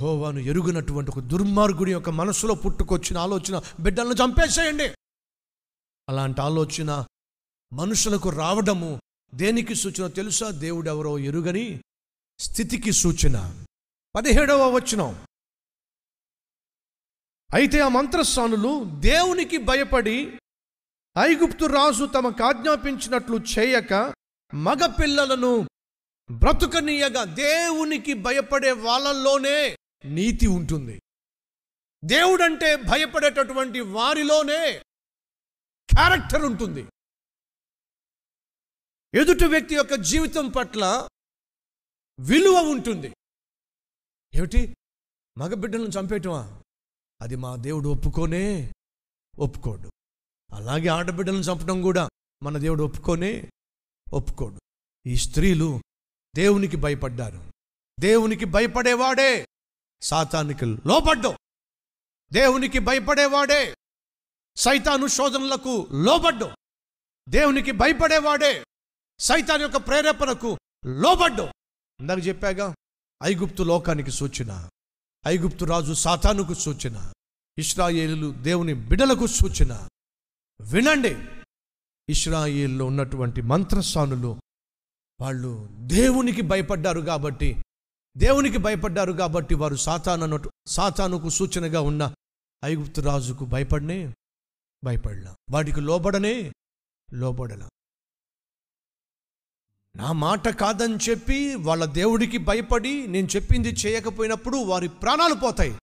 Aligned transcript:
యహోవాను 0.00 0.38
ఎరుగునటువంటి 0.38 1.10
ఒక 1.10 1.20
దుర్మార్గుడి 1.20 1.92
యొక్క 1.92 2.10
మనసులో 2.10 2.54
పుట్టుకొచ్చిన 2.54 3.18
ఆలోచన 3.18 3.62
బిడ్డలను 3.80 4.12
చంపేసేయండి. 4.12 4.88
అలాంటి 6.08 6.40
ఆలోచన 6.40 7.04
మనుషులకు 7.72 8.28
రావడము 8.28 9.00
దేనికి 9.34 9.74
సూచన 9.74 10.06
తెలుసా? 10.06 10.50
దేవుడెవరో 10.50 11.18
ఎరుగని 11.18 11.82
స్థితికి 12.38 12.92
సూచన. 12.92 13.64
పదిహేడవ 14.16 14.70
వచనం. 14.70 15.26
అయితే 17.54 17.80
ఆ 17.80 17.88
మంత్రస్వానులు 17.88 18.84
దేవునికి 18.98 19.56
భయపడి 19.56 20.38
ఐగుప్తు 21.18 21.64
రాజు 21.64 22.04
తమకు 22.04 22.44
ఆజ్ఞాపించినట్లు 22.44 23.40
చేయక 23.58 24.14
మగ 24.54 24.86
పిల్లలను 24.86 25.68
బ్రతుకనీయగా 26.30 27.24
దేవునికి 27.24 28.14
భయపడే 28.14 28.72
వాళ్ళల్లోనే 28.72 29.76
నీతి 30.04 30.46
ఉంటుంది. 30.46 31.00
దేవుడంటే 32.04 32.76
భయపడేటటువంటి 32.76 33.80
వారిలోనే 33.80 34.78
క్యారెక్టర్ 35.94 36.42
ఉంటుంది. 36.42 36.86
ఎదుటి 39.14 39.46
వ్యక్తి 39.46 39.74
యొక్క 39.74 39.94
జీవితం 39.94 40.48
పట్ల 40.48 41.08
విలువ 42.20 42.60
ఉంటుంది. 42.60 43.14
ఏమిటి? 44.34 44.76
మగబిడ్డలను 45.38 45.86
చంపేయటమా? 45.86 46.62
అది 47.20 47.36
మా 47.36 47.56
దేవుడు 47.56 47.88
ఒప్పుకోనే 47.88 48.72
ఒప్పుకోడు. 49.38 49.90
అలాగే 50.54 50.88
ఆడబిడ్డలను 50.88 51.40
చంపడం 51.40 51.82
కూడా 51.82 52.08
మన 52.42 52.58
దేవుడు 52.58 52.84
ఒప్పుకోనే 52.84 53.50
ఒప్పుకోడు. 54.12 54.58
ఈ 55.06 55.16
స్త్రీలు 55.16 55.80
దేవునికి 56.36 56.76
భయపడ్డారు. 56.76 57.50
దేవునికి 58.00 58.44
భయపడేవాడే 58.44 59.46
సాతానికి 60.02 60.66
లోబడ్డం 60.66 61.36
దేవునికి 62.32 62.78
భయపడేవాడే. 62.78 63.76
సైతాను 64.56 65.06
శోధనలకు 65.06 65.88
లోబడ్డం 65.92 66.54
దేవునికి 67.28 67.70
భయపడేవాడే. 67.70 68.64
సైతాన్ 69.18 69.62
యొక్క 69.62 69.76
ప్రేరేపణకు 69.76 70.58
లోబడ్డం 70.86 71.52
ఇందాక 72.00 72.26
చెప్పాగా 72.26 72.74
ఐగుప్తు 73.22 73.62
లోకానికి 73.62 74.10
సూచన 74.10 74.68
ఐగుప్తు 75.26 75.64
రాజు 75.64 75.92
సాతానుకు 75.92 76.54
సూచన 76.54 77.12
ఇస్రాయేలు 77.58 78.30
దేవుని 78.30 78.74
బిడలకు 78.74 79.26
సూచన. 79.26 79.88
వినండి 80.60 81.28
ఇస్రాయేల్లో 82.08 82.84
ఉన్నటువంటి 82.86 83.40
మంత్రస్థానులు 83.40 84.40
వాళ్ళు 85.20 85.68
దేవునికి 85.72 86.42
భయపడ్డారు 86.42 87.00
కాబట్టి 87.00 87.62
దేవునికి 88.16 88.58
భయపడ్డారు 88.58 89.12
కాబట్టి 89.12 89.54
వారు 89.54 89.76
సాతాను 89.76 90.22
అన్నట్టు 90.22 90.50
సాతానుకు 90.66 91.28
సూచనగా 91.28 91.80
ఉన్న 91.80 92.14
ఐగుప్తు 92.64 93.00
రాజుకు 93.00 93.44
భయపడనే 93.44 94.14
భయపడలా. 94.84 95.36
వాడికి 95.50 95.80
లోబడనే 95.80 96.52
లోబడలా. 97.12 97.68
నా 99.96 100.12
మాట 100.12 100.48
కాదని 100.48 100.94
చెప్పి 100.94 101.54
వాళ్ళ 101.54 101.84
దేవుడికి 101.84 102.38
భయపడి 102.38 103.06
నేను 103.06 103.28
చెప్పింది 103.36 103.68
చేయకపోయినప్పుడు 103.68 104.56
వారి 104.56 104.88
ప్రాణాలు 104.88 105.34
పోతాయి. 105.34 105.78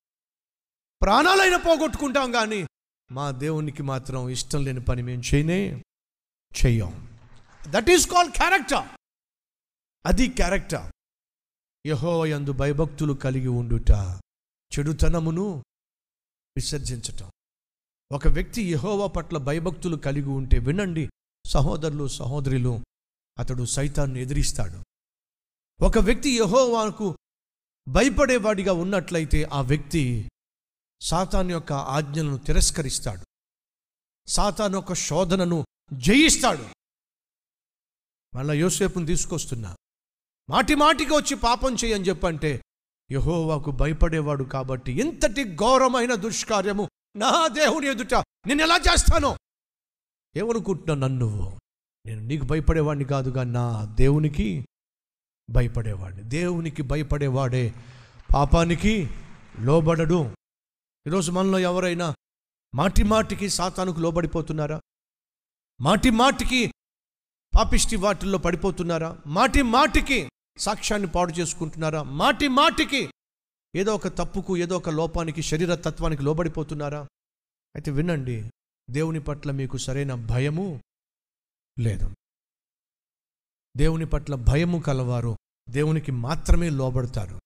ప్రాణాలైనా 1.02 1.58
పోగొట్టుకుంటాం 1.58 2.31
కానీ 2.31 2.67
మా 3.11 3.31
దేవునికి 3.31 3.83
మాత్రం 3.83 4.30
ఇష్టం 4.30 4.64
లేని 4.64 4.81
పని 4.81 5.02
మేము 5.02 5.23
చేయనే 5.36 5.83
చెయ్యం. 6.66 7.17
దట్ 7.67 7.89
ఈస్ 7.89 8.09
కాల్డ్ 8.09 8.33
క్యారెక్టర్ 8.33 8.88
అది 10.05 10.28
క్యారెక్టర్ 10.28 10.92
యహో 11.86 12.25
యందు 12.25 12.52
భయభక్తులు 12.52 13.14
కలిగి 13.14 13.47
ఉండుట 13.47 13.92
చెడుతనమును 14.80 15.64
విసర్జించటం. 16.55 17.32
ఒక 18.11 18.27
వ్యక్తి 18.27 18.61
యహోవా 18.61 19.08
పట్ల 19.08 19.38
భయభక్తులు 19.38 19.98
కలిగి 19.98 20.27
ఉంటే 20.27 20.60
వినండి 20.60 21.10
సహోదరులు 21.48 22.08
సహోదరులు 22.08 22.83
అతడు 23.39 23.65
సైతాన్ని 23.65 24.21
ఎదిరిస్తాడు. 24.21 24.83
ఒక 25.83 25.98
వ్యక్తి 25.98 26.30
యహోవాకు 26.30 27.17
భయపడేవాడిగా 27.88 28.73
ఉన్నట్లయితే 28.73 29.44
ఆ 29.44 29.61
వ్యక్తి 29.61 30.30
సాతాన్ 31.02 31.52
యొక్క 31.52 31.73
ఆజ్ఞలను 31.73 32.38
తిరస్కరిస్తాడు. 32.38 33.26
సాతాన్ 34.27 34.76
యొక్క 34.76 34.94
శోధనను 34.94 35.65
జయిస్తాడు. 35.94 36.70
మళ్ళా 38.36 38.54
యోసేపును 38.54 39.05
తీసుకొస్తున్నా. 39.05 39.76
మాటి 40.49 40.75
మాటికి 40.75 41.13
వచ్చి 41.13 41.35
పాపం 41.35 41.75
చేయని 41.75 42.05
చెప్పంటే 42.05 42.63
యహోవాకు 43.11 43.71
భయపడేవాడు 43.71 44.43
కాబట్టి 44.43 44.91
ఇంతటి 44.91 45.55
ఘోరమైన 45.55 46.15
దుష్కార్యము 46.15 46.89
నా 47.15 47.47
దేవుని 47.47 47.87
ఎదుట 47.87 48.13
నేను 48.13 48.61
ఎలా 48.61 48.77
చేస్తాను? 48.77 49.37
ఏమనుకుంటున్నావు 50.35 50.99
నన్ను? 50.99 51.59
నేను 52.05 52.21
నీకు 52.21 52.45
భయపడేవాడిని 52.45 53.05
కాదుగా 53.05 53.43
నా 53.43 53.85
దేవునికి 53.85 54.65
భయపడేవాడిని. 55.49 56.23
దేవునికి 56.23 56.81
భయపడేవాడే 56.81 57.73
పాపానికి 58.35 59.09
లోబడడు. 59.59 60.35
ఈరోజు 61.08 61.31
మనలో 61.31 61.59
ఎవరైనా 61.59 62.15
మాటి 62.75 63.03
మాటికి 63.03 63.49
సాతానుకు 63.49 63.99
లోబడిపోతున్నారా? 63.99 64.81
మాటి 65.81 66.09
మాటికి 66.09 66.73
పాపిష్టి 67.55 67.95
వాటిల్లో 67.95 68.37
పడిపోతున్నారా? 68.37 69.17
మాటి 69.27 69.61
మాటికి 69.61 70.29
సాక్ష్యాన్ని 70.58 71.08
పాడు 71.08 71.32
చేసుకుంటున్నారా? 71.32 72.04
మాటి 72.04 72.48
మాటికి 72.48 73.12
ఏదో 73.76 73.95
ఒక 73.95 74.08
తప్పుకు 74.08 74.58
ఏదో 74.58 74.78
ఒక 74.78 74.90
లోపానికి 74.90 75.42
శరీర 75.42 75.76
తత్వానికి 75.76 76.23
లోబడిపోతున్నారా? 76.23 77.02
అయితే 77.76 77.92
వినండి 77.92 78.50
దేవుని 78.90 79.20
పట్ల 79.20 79.52
మీకు 79.52 79.78
సరైన 79.78 80.14
భయము 80.14 80.82
లేదు. 81.80 82.10
దేవుని 83.78 84.06
పట్ల 84.06 84.36
భయము 84.36 84.80
కలవారు 84.80 85.38
దేవునికి 85.70 86.12
మాత్రమే 86.12 86.70
లోబడతారు. 86.70 87.39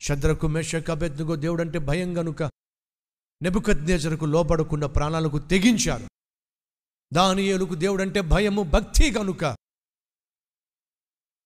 శద్రకు 0.00 0.46
మెషక్ 0.46 0.90
దేవుడు 0.90 1.36
దేవుడంటే 1.36 1.78
భయం 1.78 2.18
గనుక 2.18 2.42
నెబుకద్నేజరకు 3.42 4.24
లోబడకుండా 4.24 4.86
ప్రాణాలకు 4.86 5.38
తెగించారు. 5.38 6.08
దానియేలుకు 7.12 7.74
దేవుడంటే 7.74 8.20
భయము 8.20 8.62
భక్తి 8.62 9.10
గనుక 9.10 9.44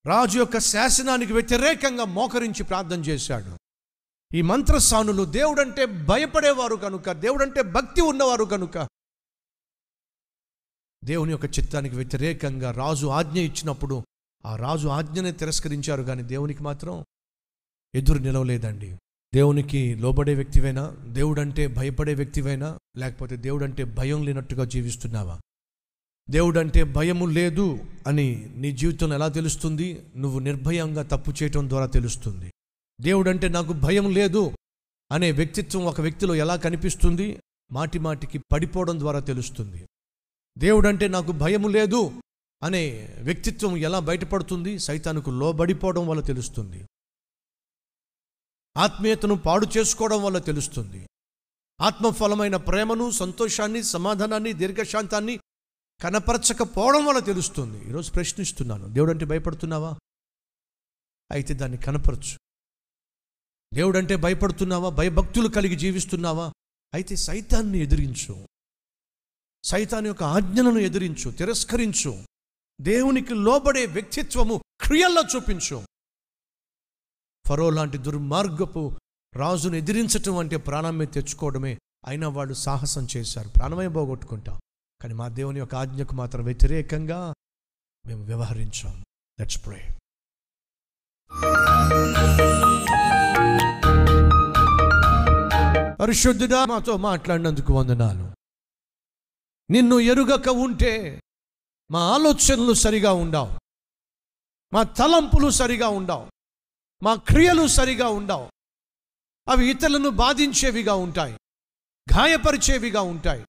రాజు 0.07 0.39
యొక్క 0.39 0.59
శాసనానికి 0.59 1.33
వ్యతిరేకంగా 1.33 2.05
మోకరించి 2.05 2.63
ప్రార్థన 2.63 3.01
చేశాడు. 3.01 3.59
ఈ 4.35 4.43
మంత్రసానులు 4.43 5.25
దేవుడంటే 5.25 5.87
భయపడేవారు 5.87 6.77
కనుక 6.77 7.13
దేవుడంటే 7.13 7.63
భక్తి 7.63 8.01
ఉన్నవారు 8.01 8.45
కనుక 8.45 8.89
దేవుని 11.05 11.31
యొక్క 11.31 11.59
చిత్తానికి 11.59 11.97
వ్యతిరేకంగా 11.97 12.71
రాజు 12.71 13.07
ఆజ్ఞ 13.07 13.39
ఇచ్చినప్పుడు 13.39 14.03
ఆ 14.47 14.57
రాజు 14.57 14.89
ఆజ్ఞనే 14.89 15.33
తిరస్కరించారు 15.33 16.03
కానీ 16.03 16.23
దేవునికి 16.23 16.63
మాత్రం 16.63 17.05
ఎదురు 17.95 18.19
నిలవలేదండి. 18.19 18.99
దేవునికి 19.35 19.95
లోబడే 19.95 20.35
వ్యక్తివైనా 20.35 20.91
దేవుడంటే 20.91 21.67
భయపడే 21.67 22.15
వ్యక్తివైనా 22.15 22.79
లేకపోతే 22.97 23.37
దేవుడంటే 23.37 23.85
భయం 23.85 24.25
లేనట్టుగా 24.25 24.65
జీవిస్తున్నావా? 24.65 25.41
దేవుడంటే 26.31 26.85
భయము 26.85 27.27
లేదు 27.27 27.79
అని 28.07 28.53
నీ 28.57 28.73
జీవితం 28.73 29.12
ఎలా 29.12 29.29
తెలుస్తుంది? 29.29 30.07
నువ్వు 30.17 30.39
నిర్భయంగా 30.39 31.03
తప్పు 31.03 31.31
చేయటం 31.31 31.69
ద్వారా 31.69 31.87
తెలుస్తుంది. 31.87 32.53
దేవుడంటే 33.01 33.49
నాకు 33.49 33.73
భయం 33.73 34.11
లేదు 34.11 34.53
అనే 35.12 35.33
వ్యక్తిత్వం 35.33 35.85
ఒక 35.85 36.01
వ్యక్తిలో 36.01 36.35
ఎలా 36.35 36.57
కనిపిస్తుంది? 36.57 37.41
మాటి 37.73 37.99
మాటికి 37.99 38.39
పడిపోవడం 38.53 38.99
ద్వారా 38.99 39.19
తెలుస్తుంది. 39.19 39.87
దేవుడంటే 40.59 41.09
నాకు 41.09 41.33
భయము 41.33 41.69
లేదు 41.69 42.21
అనే 42.62 43.15
వ్యక్తిత్వం 43.21 43.76
ఎలా 43.76 43.99
బయటపడుతుంది? 43.99 44.79
సైతానికి 44.79 45.31
లోబడిపోవడం 45.31 46.06
వల్ల 46.06 46.23
తెలుస్తుంది. 46.23 46.87
ఆత్మీయతను 48.76 49.35
పాడు 49.35 49.67
చేసుకోవడం 49.76 50.23
వల్ల 50.23 50.38
తెలుస్తుంది. 50.38 51.06
ఆత్మఫలమైన 51.81 52.56
ప్రేమను 52.56 53.11
సంతోషాన్ని 53.11 53.82
సమాధానాన్ని 53.82 54.53
దీర్ఘశాంతాన్ని 54.53 55.41
కనపరచకపోవడం 56.05 57.06
వల్ల 57.06 57.19
తెలుస్తుంది. 57.19 57.89
ఈరోజు 57.89 58.11
ప్రశ్నిస్తున్నాను. 58.11 58.89
దేవుడంటే 58.89 59.25
భయపడుతున్నావా? 59.25 59.95
అయితే 61.31 61.55
దాన్ని 61.55 61.79
కనపరచు. 61.79 62.39
దేవుడంటే 63.75 64.17
భయపడుతున్నావా? 64.17 64.89
భయభక్తులు 64.89 65.49
కలిగి 65.49 65.77
జీవిస్తున్నావా? 65.77 66.53
అయితే 66.95 67.17
సైతాన్ని 67.17 67.79
ఎదిరించు. 67.79 68.49
సైతాన్ 69.65 70.06
యొక్క 70.06 70.23
ఆజ్ఞలను 70.23 70.79
ఎదిరించు. 70.79 71.31
తిరస్కరించు. 71.31 72.25
దేవునికి 72.81 73.35
లోబడే 73.35 73.87
వ్యక్తిత్వము 73.87 74.62
క్రియల్లో 74.81 75.23
చూపించు. 75.37 75.83
ఫరో 77.49 77.71
లాంటి 77.71 77.99
దుర్మార్గపు 77.99 78.99
రాజును 79.35 79.77
ఎదిరించటం 79.77 80.37
అంటే 80.37 80.57
ప్రాణమే 80.57 81.07
తెచ్చుకోవడమే. 81.07 81.79
అయినా 82.07 82.29
వాళ్ళు 82.29 82.55
సాహసం 82.55 83.09
చేశారు. 83.17 83.49
ప్రాణమే 83.49 83.89
పోగొట్టుకుంటాం. 83.89 84.61
కానీ 85.00 85.14
మా 85.14 85.29
దేవుని 85.29 85.58
యొక్క 85.58 85.75
ఆజ్ఞకు 85.75 86.14
మాత్రం 86.14 86.44
వ్యతిరేకంగా 86.44 87.35
మేము 88.06 88.25
వ్యవహరించాం. 88.25 89.05
లెట్స్ 89.41 89.67
ప్రే 89.67 89.91
పరిశుద్ధుడా 96.00 96.64
మాతో 96.64 96.96
మాట్లాడినందుకు 96.96 97.73
వందనాలు. 97.73 98.35
నిన్ను 99.73 100.00
ఎరుగక 100.00 100.49
ఉంటే 100.49 101.20
మా 101.90 102.00
ఆలోచనలు 102.00 102.73
సరిగా 102.73 103.12
ఉండవు. 103.12 103.58
మా 104.73 104.82
తలంపులు 104.82 105.50
సరిగా 105.50 105.88
ఉండవు. 105.88 106.31
మా 107.02 107.14
క్రియలు 107.14 107.67
సరిగా 107.67 108.08
ఉండవు. 108.08 108.50
అవి 109.50 109.70
ఇతరులను 109.70 110.11
బాధించేవిగా 110.11 110.94
ఉంటాయి. 110.94 111.32
గాయపరిచేవిగా 112.17 113.00
ఉంటాయి. 113.00 113.47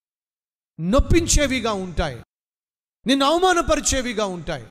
నొప్పించేవిగా 0.80 1.74
ఉంటాయి. 1.74 2.24
నిన్ను 3.08 3.26
అవమానపరిచేవిగా 3.26 4.26
ఉంటాయి. 4.26 4.68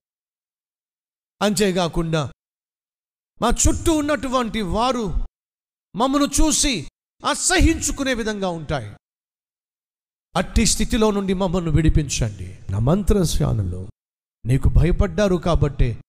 అంతేకాకుండా 1.43 2.33
మా 3.43 3.49
చుట్టూ 3.49 3.93
ఉన్నటువంటి 3.93 4.61
వారు 4.61 5.15
మమ్మను 5.97 6.25
చూసి 6.25 6.91
అసహించుకునే 7.31 8.15
విధంగా 8.15 8.49
ఉంటాయి. 8.49 8.97
అట్టి 10.37 10.67
స్థితిలో 10.67 11.11
నుండి 11.11 11.35
మమ్మల్ని 11.35 11.71
విడిపించండి. 11.71 12.59
నా 12.71 12.79
మంత్రశానులో 12.79 13.89
నీకు 14.47 14.69
భయపడ్డారు 14.69 15.37
కాబట్టే 15.37 16.03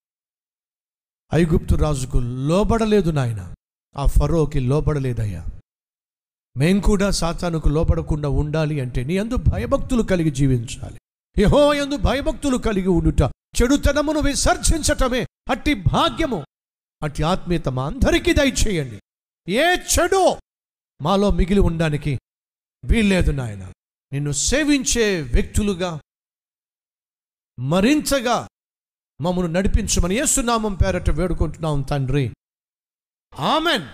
ఐగుప్తు 1.33 1.75
రాజుకు 1.75 2.17
లోబడలేదు 2.17 3.11
నాయన. 3.11 3.53
ఆ 3.97 4.05
ఫరోకి 4.05 4.59
లోబడలేదయ్యా. 4.59 5.45
మేం 6.57 6.79
కూడా 6.79 7.09
సాతానుకు 7.09 7.69
లోపడకుండా 7.69 8.29
ఉండాలి 8.29 8.81
అంటే 8.81 9.03
నీ 9.03 9.17
అందు 9.17 9.35
భయభక్తులు 9.35 10.03
కలిగి 10.03 10.31
జీవించాలి. 10.31 10.99
యహో 11.39 11.73
ఎందు 11.73 11.97
భయభక్తులు 11.97 12.57
కలిగి 12.57 12.87
ఉండుట 12.87 13.21
చెడుతనమును 13.61 14.19
విసర్జించటమే 14.19 15.27
అట్టి 15.49 15.73
భాగ్యము. 15.73 16.45
అట్టి 17.03 17.23
ఆత్మీయత 17.23 17.69
మా 17.69 17.85
అందరికీ 17.85 18.33
దయచేయండి. 18.33 19.01
ఏ 19.51 19.75
చెడు 19.75 20.35
మాలో 21.01 21.31
మిగిలి 21.31 21.59
ఉండడానికి 21.59 22.19
వీల్లేదు 22.85 23.31
నాయన. 23.31 23.71
నిన్ను 24.13 24.31
సేవించే 24.31 25.21
వ్యక్తులుగా 25.21 25.99
మరింతగా 27.59 28.47
మమ్మను 29.21 29.47
నడిపించమని 29.47 30.15
ఏసునామం 30.15 30.75
పేరట 30.75 31.09
వేడుకుంటున్నాం 31.09 31.81
తండ్రి. 31.81 32.33
ఆమెన్. 33.39 33.83